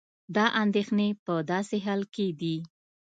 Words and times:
دا 0.35 0.45
اندېښنې 0.63 1.09
په 1.25 1.33
داسې 1.51 1.77
حال 1.85 2.01
کې 2.13 2.27
دي 2.39 2.55